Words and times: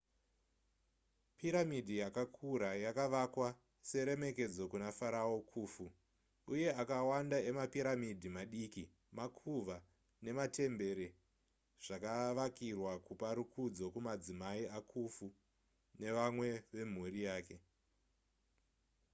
piramidhi 1.37 1.95
yakakura 2.03 2.69
yakavakwa 2.85 3.47
seremekedzo 3.89 4.63
kuna 4.71 4.89
farao 4.99 5.37
khufu 5.51 5.85
uye 6.53 6.69
akawanda 6.81 7.37
emapiramidhi 7.49 8.29
madiki 8.37 8.83
makuva 9.17 9.75
nematembere 10.23 11.07
zvakavakirwa 11.85 12.91
kupa 13.07 13.27
rukudzo 13.37 13.85
kumadzimai 13.93 14.63
akhufu 14.77 15.27
nevamwe 16.01 16.49
vemhuri 16.73 17.21
yake 17.29 17.55